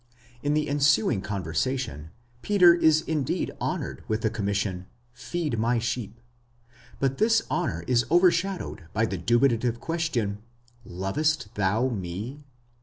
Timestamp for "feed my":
5.13-5.77